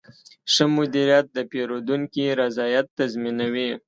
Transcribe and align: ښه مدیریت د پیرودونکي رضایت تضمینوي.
ښه 0.53 0.65
مدیریت 0.75 1.25
د 1.33 1.37
پیرودونکي 1.51 2.25
رضایت 2.41 2.85
تضمینوي. 2.97 3.69